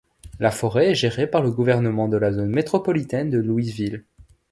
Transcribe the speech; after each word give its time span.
La 0.39 0.49
forêt 0.49 0.89
est 0.89 0.95
gérée 0.95 1.27
par 1.27 1.43
le 1.43 1.51
gouvernement 1.51 2.07
de 2.07 2.17
la 2.17 2.31
zone 2.33 2.49
métropolitaine 2.49 3.29
de 3.29 3.37
Louisville. 3.37 4.03